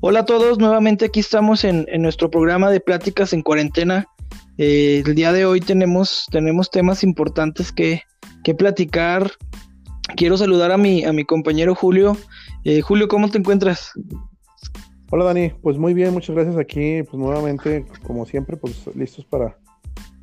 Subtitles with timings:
[0.00, 4.06] Hola a todos, nuevamente aquí estamos en, nuestro programa de pláticas en cuarentena.
[4.56, 8.02] Eh, el día de hoy tenemos, tenemos temas importantes que,
[8.44, 9.32] que, platicar.
[10.16, 12.16] Quiero saludar a mi, a mi compañero Julio.
[12.62, 13.90] Eh, Julio, ¿cómo te encuentras?
[15.10, 19.58] Hola Dani, pues muy bien, muchas gracias aquí, pues nuevamente, como siempre, pues listos para,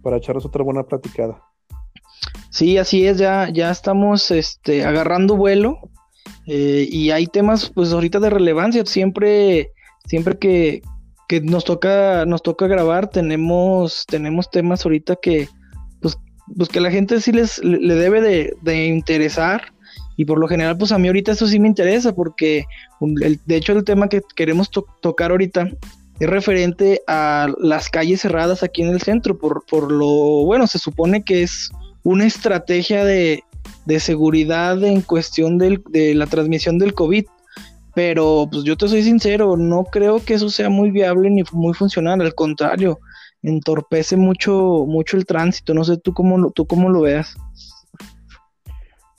[0.01, 1.43] para echarnos otra buena platicada.
[2.49, 5.79] Sí, así es, ya, ya estamos este, agarrando vuelo
[6.47, 8.85] eh, y hay temas, pues ahorita de relevancia.
[8.85, 9.71] Siempre,
[10.07, 10.81] siempre que,
[11.43, 15.49] nos toca, nos toca grabar, tenemos, tenemos temas ahorita que,
[16.01, 16.17] pues,
[16.55, 19.73] pues que la gente sí les le debe de, interesar.
[20.17, 22.63] Y por lo general, pues a mí ahorita eso sí me interesa, porque
[23.01, 24.69] de hecho el tema que queremos
[25.01, 25.69] tocar ahorita
[26.19, 30.79] es referente a las calles cerradas aquí en el centro, por, por lo bueno, se
[30.79, 31.69] supone que es
[32.03, 33.43] una estrategia de,
[33.85, 37.25] de seguridad en cuestión del, de la transmisión del COVID.
[37.95, 41.73] Pero pues yo te soy sincero, no creo que eso sea muy viable ni muy
[41.73, 42.99] funcional, al contrario,
[43.41, 45.73] entorpece mucho, mucho el tránsito.
[45.73, 47.35] No sé tú cómo, tú cómo lo veas.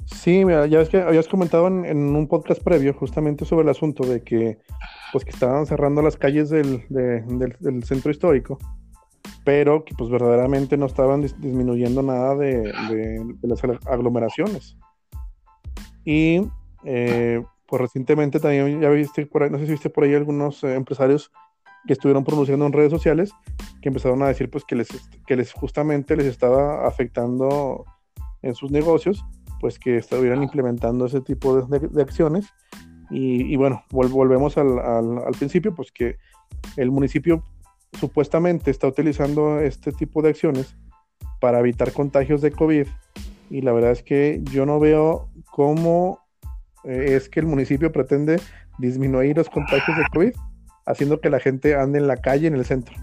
[0.05, 4.07] Sí, mira, ya ves que habías comentado en, un podcast previo justamente sobre el asunto
[4.07, 4.59] de que
[5.13, 8.59] pues que estaban cerrando las calles del, del centro histórico
[9.47, 12.65] pero que pues verdaderamente no estaban disminuyendo nada de,
[13.43, 14.77] las aglomeraciones.
[16.05, 16.43] Y
[16.85, 20.63] eh, pues recientemente también ya viste por ahí, no sé si viste por ahí algunos
[20.65, 21.31] eh, empresarios
[21.87, 23.33] que estuvieron pronunciando en redes sociales
[23.81, 24.89] que empezaron a decir pues que les,
[25.27, 27.85] que les justamente les estaba afectando
[28.43, 29.25] en sus negocios,
[29.61, 32.47] pues que estuvieran implementando ese tipo de, acciones.
[33.09, 36.17] Y, bueno, volvemos al, al principio, pues que
[36.77, 37.45] el municipio
[37.99, 40.77] supuestamente está utilizando este tipo de acciones
[41.41, 42.87] para evitar contagios de COVID
[43.51, 46.26] y la verdad es que yo no veo cómo
[46.87, 48.41] eh, es que el municipio pretende
[48.79, 50.33] disminuir los contagios de COVID
[50.87, 52.95] haciendo que la gente ande en la calle en el centro.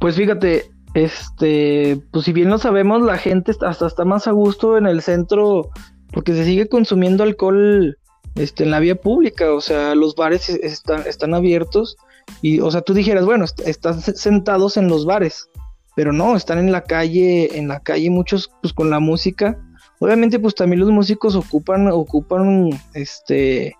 [0.00, 4.76] Pues fíjate, este, pues si bien lo sabemos, la gente hasta está más a gusto
[4.76, 5.70] en el centro
[6.12, 7.96] porque se sigue consumiendo alcohol
[8.34, 11.96] este, en la vía pública, o sea, los bares están, están abiertos
[12.42, 15.48] y, o sea, tú dijeras, bueno, están sentados en los bares,
[15.96, 19.58] pero no, están en la calle, en la calle muchos, pues con la música.
[20.00, 23.76] Obviamente, pues también los músicos ocupan, ocupan, este,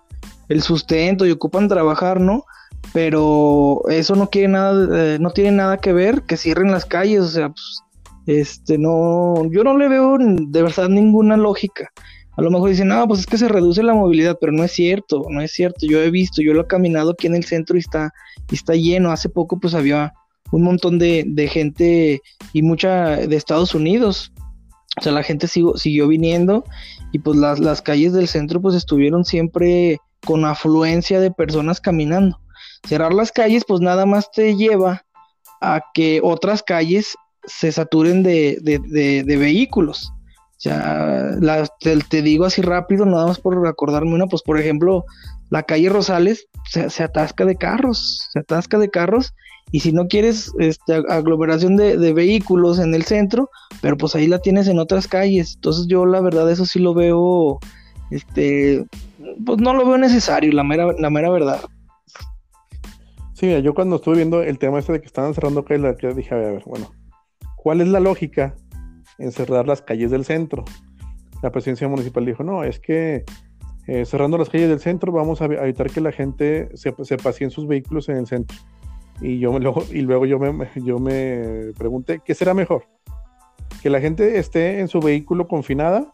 [0.47, 2.45] el sustento y ocupan trabajar, ¿no?
[2.93, 7.21] Pero eso no quiere nada, eh, no tiene nada que ver que cierren las calles,
[7.21, 7.81] o sea, pues,
[8.27, 11.91] este, no, yo no le veo de verdad ninguna lógica
[12.37, 14.71] a lo mejor dicen, no, pues es que se reduce la movilidad, pero no es
[14.71, 15.85] cierto, no es cierto.
[15.85, 18.13] Yo he visto, yo lo he caminado aquí en el centro y está,
[18.51, 19.11] está lleno.
[19.11, 20.13] Hace poco pues había
[20.51, 22.21] un montón de, gente
[22.53, 24.31] y mucha de Estados Unidos.
[24.97, 26.65] O sea, la gente siguió viniendo
[27.11, 32.39] y pues las, las calles del centro pues estuvieron siempre con afluencia de personas caminando.
[32.87, 35.05] Cerrar las calles pues nada más te lleva
[35.61, 37.15] a que otras calles
[37.45, 40.11] se saturen de, de vehículos.
[40.63, 41.37] Ya,
[41.79, 45.05] te, digo así rápido, nada más por acordarme una, pues por ejemplo,
[45.49, 49.33] la calle Rosales se, atasca de carros, se atasca de carros,
[49.71, 53.49] y si no quieres este, aglomeración de, vehículos en el centro,
[53.81, 55.53] pero pues ahí la tienes en otras calles.
[55.55, 57.59] Entonces yo la verdad eso sí lo veo,
[58.09, 58.85] este,
[59.45, 61.61] pues no lo veo necesario, la mera, la mera verdad.
[63.33, 66.37] Sí, yo cuando estuve viendo el tema este de que estaban cerrando calles, dije, a
[66.37, 66.91] ver, bueno,
[67.55, 68.55] ¿cuál es la lógica
[69.21, 70.65] encerrar las calles del centro.
[71.41, 73.23] La presidencia municipal dijo, no, es que
[73.87, 77.51] eh, cerrando las calles del centro vamos a, evitar que la gente se, se en
[77.51, 78.57] sus vehículos en el centro.
[79.21, 82.85] Y, yo, luego, y luego yo me, yo me pregunté, ¿qué será mejor?
[83.81, 86.13] Que la gente esté en su vehículo confinada,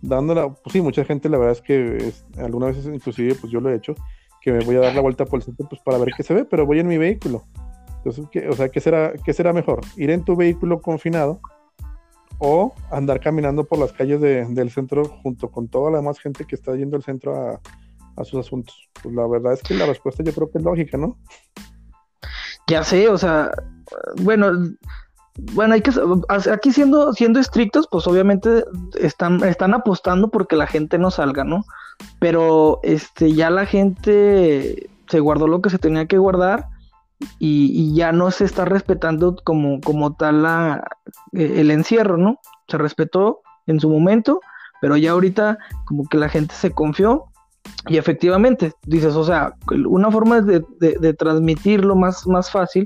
[0.00, 3.70] dándola, pues sí, mucha gente la verdad es que algunas veces inclusive pues yo lo
[3.70, 3.94] he hecho,
[4.40, 6.34] que me voy a dar la vuelta por el centro pues para ver qué se
[6.34, 7.44] ve, pero voy en mi vehículo.
[7.98, 9.80] Entonces, ¿qué, o sea, ¿qué será, ¿qué será mejor?
[9.96, 11.40] Ir en tu vehículo confinado
[12.38, 16.54] o andar caminando por las calles del centro junto con toda la demás gente que
[16.54, 17.60] está yendo al centro a,
[18.24, 18.88] sus asuntos.
[19.00, 21.18] Pues la verdad es que la respuesta yo creo que es lógica, ¿no?
[22.68, 23.50] Ya sé, o sea,
[24.22, 24.52] bueno,
[25.52, 25.92] bueno, hay que
[26.52, 28.64] aquí siendo siendo estrictos, pues obviamente
[29.00, 31.64] están están apostando porque la gente no salga, ¿no?
[32.18, 36.66] Pero este ya la gente se guardó lo que se tenía que guardar
[37.38, 40.84] y, ya no se está respetando como, como tal la,
[41.32, 42.38] eh, el encierro, ¿no?
[42.68, 44.40] Se respetó en su momento,
[44.80, 47.26] pero ya ahorita como que la gente se confió
[47.88, 49.54] y efectivamente, dices, o sea,
[49.88, 52.84] una forma de, de, transmitirlo más, más fácil,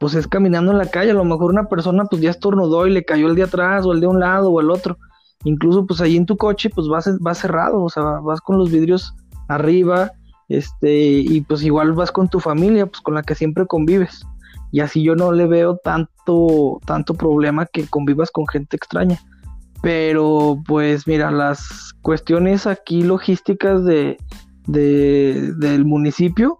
[0.00, 2.90] pues es caminando en la calle, a lo mejor una persona pues ya estornudó y
[2.90, 4.98] le cayó el de atrás o el de un lado o el otro,
[5.44, 8.70] incluso pues ahí en tu coche pues vas, vas cerrado, o sea, vas con los
[8.70, 9.14] vidrios
[9.48, 10.12] arriba,
[10.48, 14.26] este, y pues igual vas con tu familia, pues con la que siempre convives.
[14.72, 19.20] Y así yo no le veo tanto, tanto problema que convivas con gente extraña.
[19.84, 24.16] Pero pues mira, las cuestiones aquí logísticas de,
[24.66, 26.58] del municipio,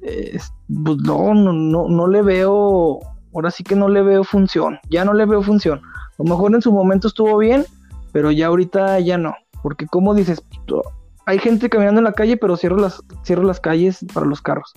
[0.00, 2.98] pues no, no, no, no le veo,
[3.32, 5.78] ahora sí que no le veo función, ya no le veo función.
[5.78, 7.64] A lo mejor en su momento estuvo bien,
[8.10, 9.36] pero ya ahorita ya no.
[9.62, 10.42] Porque como dices,
[11.24, 14.72] hay gente caminando en la calle, pero cierro las, cierro las calles para los carros.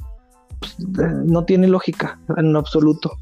[0.60, 0.78] Pues,
[1.26, 3.14] no tiene lógica en absoluto.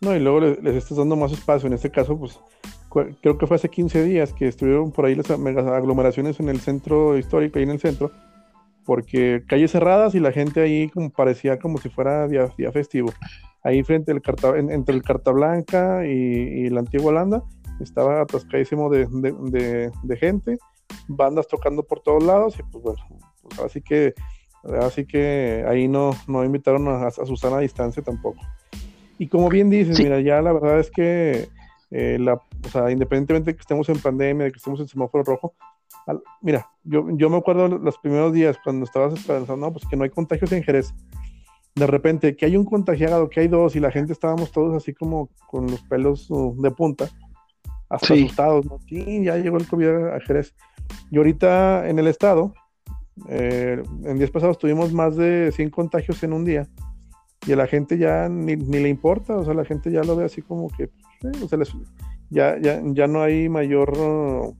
[0.00, 1.68] No, y luego les, estás dando más espacio.
[1.68, 2.40] En este caso, pues
[2.88, 7.16] creo que fue hace 15 días que estuvieron por ahí las aglomeraciones en el centro
[7.18, 8.10] histórico, ahí en el centro,
[8.84, 13.12] porque calles cerradas y la gente ahí como parecía como si fuera día, día festivo.
[13.62, 17.42] Ahí frente al Carta, entre el Carta Blanca y, la antigua Holanda
[17.80, 20.58] estaba atascadísimo de, de, de gente
[21.08, 23.00] bandas tocando por todos lados y pues bueno,
[23.42, 24.14] pues así que
[24.80, 28.40] así que ahí no, no invitaron a, Susana a distancia tampoco.
[29.18, 31.48] Y como bien dices, mira, ya la verdad es que
[31.90, 35.24] eh, la, o sea, independientemente de que estemos en pandemia, de que estemos en semáforo
[35.24, 35.54] rojo,
[36.40, 40.04] mira, yo, yo me acuerdo los primeros días cuando estabas pensando, no, pues que no
[40.04, 40.94] hay contagios en Jerez.
[41.74, 44.94] De repente, que hay un contagiado, que hay dos, y la gente estábamos todos así
[44.94, 47.08] como con los pelos uh, de punta,
[47.88, 48.78] hasta asustados, ¿no?
[48.88, 50.54] Sí, ya llegó el COVID a Jerez.
[51.10, 52.52] Y ahorita en el estado,
[53.28, 56.66] eh, en días pasados tuvimos más de 100 contagios en un día.
[57.46, 60.24] Y a la gente ya ni, le importa, o sea, la gente ya lo ve
[60.24, 60.90] así como que,
[61.22, 61.58] eh, o sea,
[62.30, 64.56] ya, ya, ya no hay mayor uh,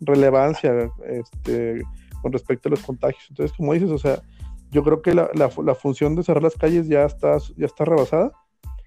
[0.00, 1.82] relevancia este,
[2.22, 3.26] con respecto a los contagios.
[3.30, 4.22] Entonces, como dices, o sea,
[4.70, 7.84] yo creo que la, la, la, función de cerrar las calles ya está, ya está
[7.84, 8.32] rebasada.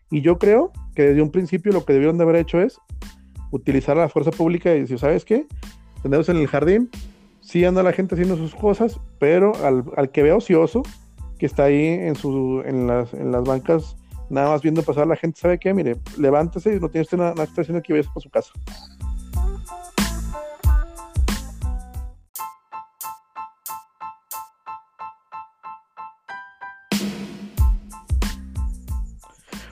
[0.10, 2.78] Y yo creo que desde un principio lo que debieron de haber hecho es
[3.52, 5.48] utilizar a la fuerza pública y decir, ¿sabes qué?
[6.02, 6.90] tenemos en el jardín,
[7.42, 10.84] sí anda la gente haciendo sus cosas, pero al, que vea ocioso,
[11.38, 13.96] que está ahí en, su, en, las, en las bancas,
[14.32, 15.74] nada más viendo pasar la gente, ¿sabe qué?
[15.74, 18.30] Mire, levántese y no tiene usted nada, nada que estar haciendo aquí, vaya para su
[18.30, 18.52] casa.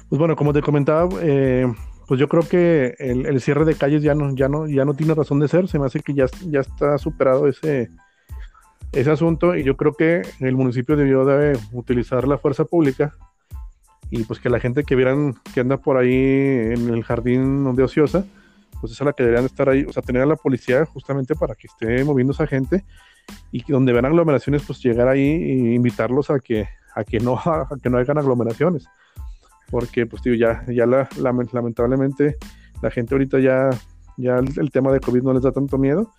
[0.09, 1.71] Pues bueno, como te comentaba, eh,
[2.07, 5.13] pues yo creo que el, cierre de calles ya no, ya no, ya no tiene
[5.13, 5.67] razón de ser.
[5.67, 7.91] Se me hace que ya, ya está superado ese,
[8.91, 13.15] ese asunto y yo creo que el municipio debió de utilizar la fuerza pública
[14.11, 17.83] y pues que la gente que vieran que anda por ahí en el jardín de
[17.83, 18.25] ociosa,
[18.79, 21.35] pues esa es la que deberían estar ahí, o sea, tener a la policía justamente
[21.35, 22.85] para que esté moviendo esa gente
[23.51, 27.35] y que donde vean aglomeraciones, pues llegar ahí e invitarlos a que, a que no,
[27.45, 28.87] a que no hagan aglomeraciones
[29.69, 32.37] porque pues digo, ya, ya la, lamentablemente
[32.81, 33.69] la gente ahorita ya,
[34.17, 36.11] ya el, tema de COVID no les da tanto miedo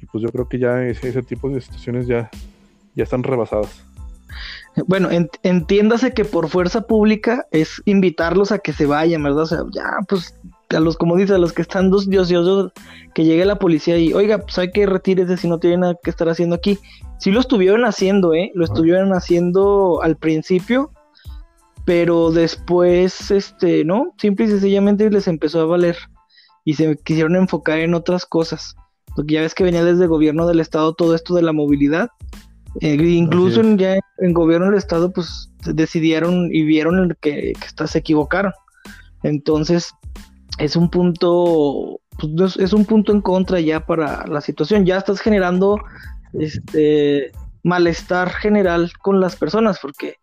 [0.00, 2.30] y pues yo creo que ya ese, ese tipo de situaciones ya,
[2.94, 3.84] ya están rebasadas.
[4.86, 5.08] Bueno,
[5.42, 9.42] entiéndase que por fuerza pública es invitarlos a que se vayan, ¿verdad?
[9.42, 10.34] O sea, ya, pues,
[10.70, 12.72] a los, como dice, a los que están dos diosiosos,
[13.14, 16.10] que llegue la policía y, oiga, pues hay que retírese si no tiene nada que
[16.10, 16.78] estar haciendo aquí.
[17.18, 18.52] Sí lo estuvieron haciendo, ¿eh?
[18.54, 20.92] Lo estuvieron haciendo al principio,
[21.84, 24.14] pero después, este, ¿no?
[24.18, 25.96] Simple y sencillamente les empezó a valer
[26.64, 28.76] y se quisieron enfocar en otras cosas.
[29.16, 32.10] Porque ya ves que venía desde el gobierno del estado todo esto de la movilidad.
[32.80, 37.98] Eh, incluso en, ya en gobierno del estado, pues decidieron y vieron que, que se
[37.98, 38.52] equivocaron.
[39.22, 39.92] Entonces,
[40.58, 44.84] es un punto, pues, es un punto en contra ya para la situación.
[44.84, 45.80] Ya estás generando
[46.34, 47.32] este
[47.62, 50.16] malestar general con las personas, porque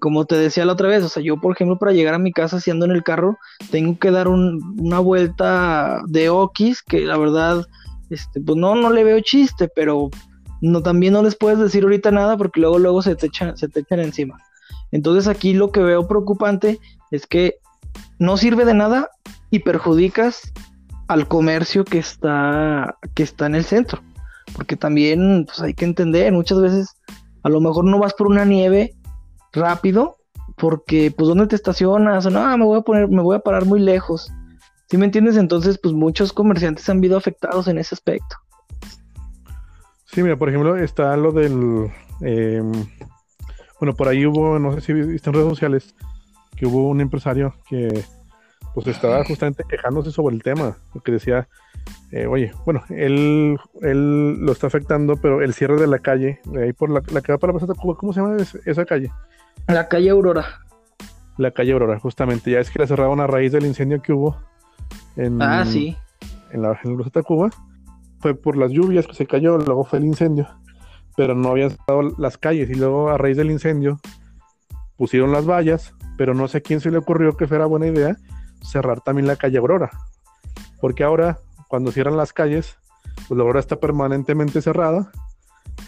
[0.00, 2.32] como te decía la otra vez, o sea, yo por ejemplo para llegar a mi
[2.32, 3.38] casa siendo en el carro,
[3.70, 7.64] tengo que dar una vuelta de okis, que la verdad,
[8.10, 10.10] este, pues no, no le veo chiste, pero
[10.60, 13.68] no, también no les puedes decir ahorita nada porque luego, luego se te echan, se
[13.68, 14.38] te echan encima.
[14.90, 16.78] Entonces aquí lo que veo preocupante
[17.10, 17.58] es que
[18.18, 19.10] no sirve de nada
[19.50, 20.52] y perjudicas
[21.06, 24.02] al comercio que está, que está en el centro.
[24.54, 26.96] Porque también pues, hay que entender, muchas veces
[27.42, 28.94] a lo mejor no vas por una nieve
[29.52, 30.16] rápido,
[30.56, 33.64] porque pues dónde te estacionas, o no, me voy a poner, me voy a parar
[33.64, 34.30] muy lejos.
[34.90, 35.36] ¿Sí me entiendes?
[35.36, 38.36] Entonces, pues muchos comerciantes han sido afectados en ese aspecto.
[40.18, 42.72] Sí, mira, por ejemplo, está lo del em,
[43.78, 45.94] bueno, por ahí hubo, no sé si viste en redes sociales,
[46.56, 48.02] que hubo un empresario que
[48.74, 51.46] pues estaba justamente quejándose sobre el tema, porque decía,
[52.10, 56.64] eh, oye, bueno, él, él lo está afectando, pero el cierre de la calle, de
[56.64, 59.12] ahí por la, la que va para pasar ¿cómo se llama esa calle?
[59.68, 60.46] La calle Aurora.
[61.36, 62.50] La calle Aurora, justamente.
[62.50, 64.36] Ya es que la cerraron a raíz del incendio que hubo
[65.14, 65.96] en, ah, sí.
[66.50, 67.50] en la en Cuba.
[68.20, 70.46] Fue por las lluvias que se cayó, luego fue el incendio.
[71.16, 73.98] pero no habían cerrado las calles y luego a raíz del incendio
[74.96, 78.16] pusieron las vallas, pero no sé a quién se le ocurrió que fuera buena idea
[78.62, 79.90] cerrar también la calle Aurora,
[80.80, 82.78] porque ahora cuando cierran las calles,
[83.26, 85.10] pues la Aurora está permanentemente cerrada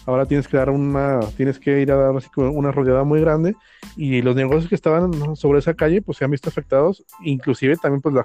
[0.05, 3.55] ahora tienes que dar una, tienes que ir a dar una rodeada muy grande
[3.95, 8.01] y los negocios que estaban sobre esa calle pues se han visto afectados, inclusive también
[8.01, 8.15] pues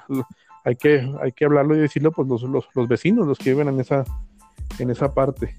[0.67, 3.81] hay que hay que hablarlo y decirlo pues los, los, vecinos, los que viven en
[3.81, 4.05] esa
[4.81, 5.55] en esa parte.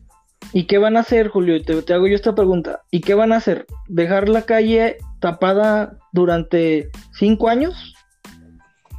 [0.51, 1.63] ¿Y qué van a hacer, Julio?
[1.63, 2.81] Te, te hago yo esta pregunta.
[2.91, 3.65] ¿Y qué van a hacer?
[3.87, 7.95] ¿Dejar la calle tapada durante cinco años?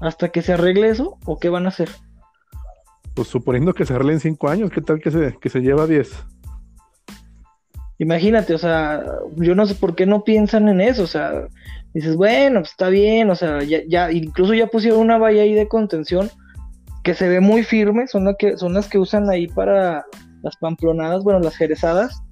[0.01, 1.19] ¿Hasta que se arregle eso?
[1.27, 1.91] ¿O qué van a hacer?
[3.15, 6.13] Pues suponiendo que se arreglen cinco años, ¿qué tal que se, que se lleva diez?
[7.99, 9.05] Imagínate, o sea,
[9.37, 11.49] yo no sé por qué no piensan en eso, o sea,
[11.95, 15.55] dices, bueno, pues está bien, o sea, ya, ya incluso ya pusieron una valla ahí
[15.55, 16.31] de contención
[17.03, 20.05] que se ve muy firme, son, la que, son las que usan ahí para
[20.43, 22.23] las pamplonadas, bueno, las jerezadas.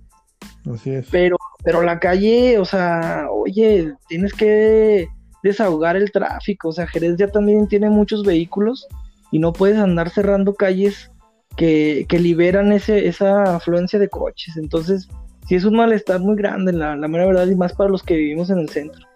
[0.70, 1.08] Así es.
[1.10, 5.08] Pero, pero la calle, o sea, oye, tienes que
[5.42, 8.86] desahogar el tráfico, o sea, Jerez ya también tiene muchos vehículos
[9.30, 11.10] y no puedes andar cerrando calles
[11.56, 15.08] que, que liberan ese, esa afluencia de coches, entonces
[15.48, 18.16] sí es un malestar muy grande, la, la mera verdad, y más para los que
[18.16, 19.06] vivimos en el centro.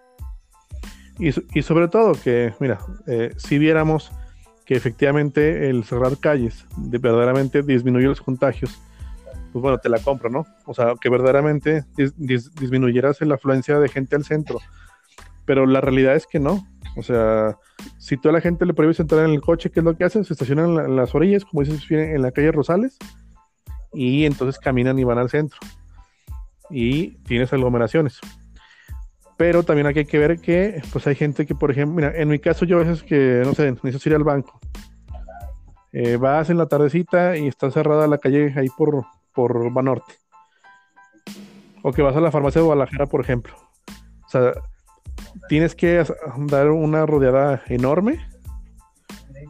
[1.19, 4.11] Y, sobre todo que, mira, eh, si viéramos
[4.65, 8.79] que efectivamente el cerrar calles de, verdaderamente disminuye los contagios,
[9.51, 10.47] pues bueno, te la compro, ¿no?
[10.65, 11.83] O sea, que verdaderamente
[12.17, 14.59] disminuyeras la afluencia de gente al centro.
[15.45, 16.65] Pero la realidad es que no.
[16.95, 17.57] O sea,
[17.97, 20.23] si toda la gente le prohíbes entrar en el coche, ¿qué es lo que hacen?
[20.23, 22.97] Se estacionan en, en las orillas, como dices, en la calle Rosales,
[23.93, 25.59] y entonces caminan y van al centro
[26.71, 28.19] y tienes aglomeraciones.
[29.41, 32.37] Pero también hay que ver que pues hay gente que, por ejemplo, mira, en mi
[32.37, 34.59] caso yo a veces que, no sé, necesito ir al banco.
[35.91, 40.13] Eh, vas en la tardecita y está cerrada la calle ahí por, por Banorte.
[41.81, 43.55] O que vas a la farmacia de Guadalajara, por ejemplo.
[44.27, 44.51] O sea,
[45.49, 46.05] tienes que
[46.45, 48.19] dar una rodeada enorme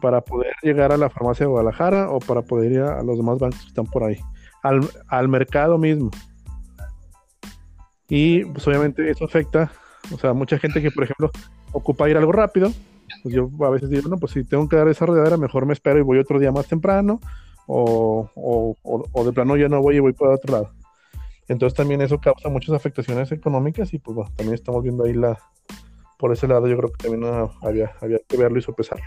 [0.00, 3.38] para poder llegar a la farmacia de Guadalajara o para poder ir a, los demás
[3.38, 4.18] bancos que están por ahí.
[4.62, 6.10] Al, al mercado mismo.
[8.08, 9.70] Y pues obviamente eso afecta,
[10.12, 11.30] o sea, mucha gente que por ejemplo
[11.72, 12.72] ocupa ir algo rápido,
[13.22, 15.72] pues yo a veces digo, no, pues si tengo que dar esa rodeadera, mejor me
[15.72, 17.20] espero y voy otro día más temprano,
[17.66, 20.70] o, o, de plano ya no voy y voy para otro lado.
[21.48, 25.38] Entonces también eso causa muchas afectaciones económicas y pues bueno, también estamos viendo ahí la,
[26.18, 27.32] por ese lado yo creo que también
[27.62, 29.04] había, había que verlo y sopesarlo.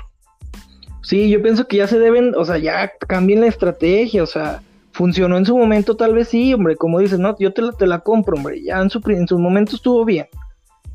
[1.02, 4.62] Sí, yo pienso que ya se deben, o sea, ya cambien la estrategia, o sea,
[4.92, 7.86] funcionó en su momento, tal vez sí, hombre, como dices, no, yo te la, te
[7.86, 10.28] la compro, hombre, ya en su, en su momento estuvo bien,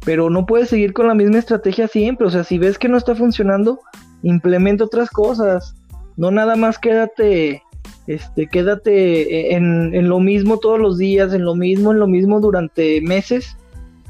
[0.04, 2.97] pero no puedes seguir con la misma estrategia siempre, o sea, si ves que no
[2.97, 3.80] está funcionando,
[4.23, 5.75] implementa otras cosas,
[6.16, 7.62] no nada más quédate,
[8.07, 12.40] este, quédate en, en lo mismo todos los días, en lo mismo, en lo mismo
[12.40, 13.57] durante meses,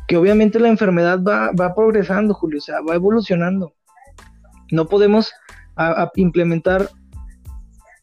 [0.07, 3.73] que obviamente la enfermedad va, va progresando, Julio, o sea, va evolucionando.
[4.73, 5.33] No podemos
[6.17, 6.89] implementar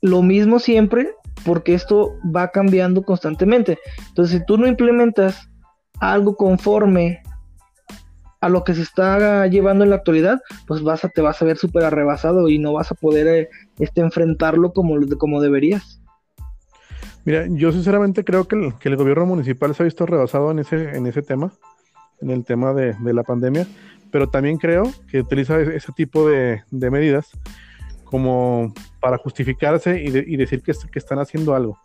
[0.01, 1.11] lo mismo siempre
[1.45, 3.77] porque esto va cambiando constantemente.
[4.07, 5.49] Entonces, si tú no implementas
[5.99, 7.21] algo conforme
[8.39, 11.45] a lo que se está llevando en la actualidad, pues vas a, te vas a
[11.45, 16.01] ver súper arrebasado y no vas a poder eh, este, enfrentarlo como, como deberías.
[17.25, 20.59] Mira, yo sinceramente creo que el, que el, gobierno municipal se ha visto rebasado en
[20.59, 21.51] ese, en ese tema,
[22.21, 23.67] en el tema de, de la pandemia,
[24.11, 27.29] pero también creo que utiliza ese tipo de, de medidas
[28.05, 31.77] como para justificarse y, decir que, que, están haciendo algo.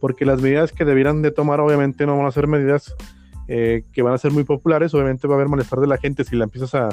[0.00, 2.94] Porque las medidas que debieran de tomar obviamente no van a ser medidas
[3.48, 6.24] eh, que van a ser muy populares, obviamente va a haber malestar de la gente
[6.24, 6.88] si la empiezas a,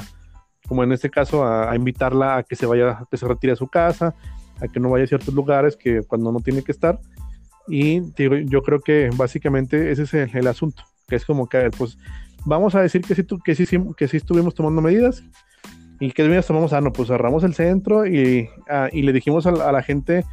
[0.66, 3.68] como en este caso, a, invitarla a que se vaya, que se retire a su
[3.68, 4.14] casa,
[4.60, 6.98] a que no vaya a ciertos lugares que cuando no tiene que estar.
[7.68, 8.00] Y
[8.44, 11.98] yo creo que básicamente ese es el, asunto, que es como que, pues,
[12.44, 15.22] vamos a decir que sí, que sí, que sí estuvimos tomando medidas,
[15.98, 16.72] ¿Y qué medidas tomamos?
[16.72, 20.24] Ah, no, pues cerramos el centro y, ah, y le dijimos a, la gente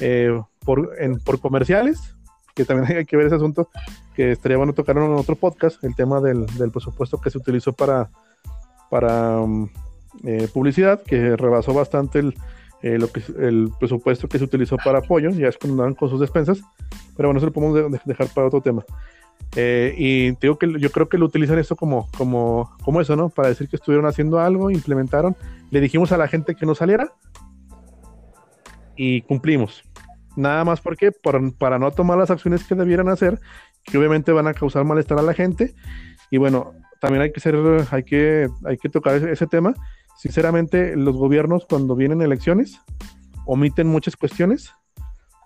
[0.00, 2.15] eh, por, en, por comerciales,
[2.56, 3.68] que también hay que ver ese asunto,
[4.16, 7.72] que estaría bueno tocar en otro podcast, el tema del, del presupuesto que se utilizó
[7.72, 8.10] para,
[8.90, 9.68] para um,
[10.24, 12.34] eh, publicidad, que rebasó bastante el,
[12.82, 16.08] eh, lo que, el presupuesto que se utilizó para apoyo, ya es cuando dan con
[16.08, 16.62] sus despensas,
[17.16, 18.84] pero bueno, eso lo podemos dejar para otro tema.
[19.54, 23.28] Eh, y digo que yo creo que lo utilizan esto como, como, como eso, ¿no?
[23.28, 25.36] Para decir que estuvieron haciendo algo, implementaron.
[25.70, 27.12] Le dijimos a la gente que no saliera
[28.96, 29.84] y cumplimos.
[30.36, 33.40] Nada más porque para, no tomar las acciones que debieran hacer,
[33.82, 35.74] que obviamente van a causar malestar a la gente.
[36.30, 37.56] Y bueno, también hay que ser,
[37.90, 39.74] hay que, hay que tocar ese, tema.
[40.18, 42.80] Sinceramente, los gobiernos cuando vienen elecciones
[43.46, 44.72] omiten muchas cuestiones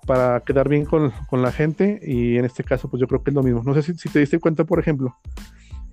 [0.07, 3.35] para quedar bien con, la gente y en este caso pues yo creo que es
[3.35, 3.63] lo mismo.
[3.65, 5.17] No sé si, te diste cuenta, por ejemplo,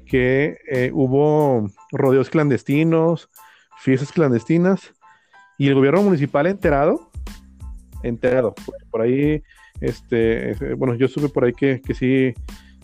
[0.06, 3.30] que eh, hubo rodeos clandestinos,
[3.78, 4.94] fiestas clandestinas
[5.58, 7.12] y el gobierno municipal enterado,
[8.04, 8.54] enterado,
[8.92, 9.44] por ahí,
[9.82, 12.34] este, bueno, yo supe por ahí que, que sí,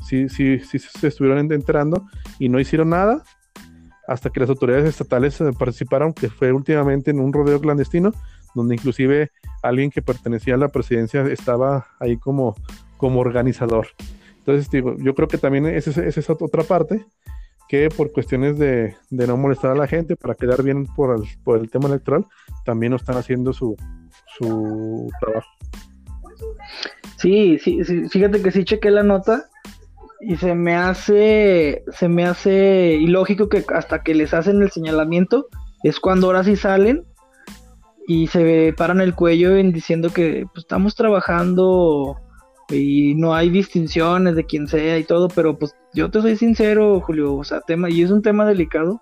[0.07, 2.05] sí, sí, sí se estuvieron enterando
[2.39, 3.23] y no hicieron nada
[4.07, 8.13] hasta que las autoridades estatales eh, participaron, que fue últimamente en un rodeo clandestino,
[8.53, 12.55] donde inclusive alguien que pertenecía a la presidencia estaba ahí como,
[12.97, 13.87] como organizador.
[14.39, 17.05] Entonces, digo, yo creo que también esa es, esa otra parte,
[17.95, 21.69] por cuestiones de, no molestar a la gente, para quedar bien por el, por el
[21.69, 22.25] tema electoral,
[22.65, 23.75] también no están haciendo su,
[24.37, 25.47] su trabajo.
[27.17, 29.49] Sí, sí, sí, fíjate que sí chequé la nota
[30.19, 35.47] y se me hace, se me hace ilógico que hasta que les hacen el señalamiento
[35.83, 37.05] es cuando ahora sí salen
[38.07, 42.17] y se paran el cuello en diciendo que pues, estamos trabajando
[42.73, 46.99] y no hay distinciones de quien sea y todo, pero pues yo te soy sincero,
[47.01, 49.01] Julio, o sea, tema, y es un tema delicado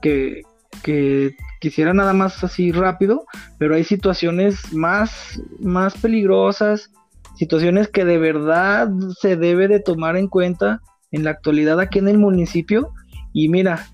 [0.00, 0.42] que,
[0.82, 3.24] que quisiera nada más así rápido,
[3.58, 6.90] pero hay situaciones más, más peligrosas,
[7.36, 12.08] situaciones que de verdad se debe de tomar en cuenta en la actualidad aquí en
[12.08, 12.92] el municipio.
[13.32, 13.86] Y mira,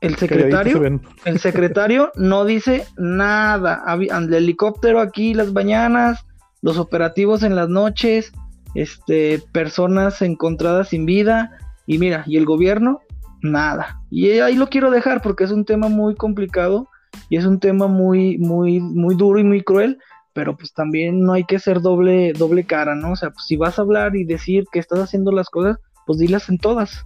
[0.00, 3.82] el secretario, el secretario no dice nada.
[3.96, 6.26] El helicóptero aquí las mañanas,
[6.64, 8.32] los operativos en las noches,
[8.74, 11.50] este, personas encontradas sin vida.
[11.86, 13.02] Y mira, y el gobierno
[13.42, 14.00] nada.
[14.10, 16.88] Y ahí lo quiero dejar porque es un tema muy complicado
[17.28, 19.98] y es un tema muy, muy, muy duro y muy cruel,
[20.32, 23.12] pero pues también no hay que ser doble, doble cara, ¿no?
[23.12, 26.18] O sea, pues si vas a hablar y decir que estás haciendo las cosas, pues
[26.18, 27.04] dilas en todas.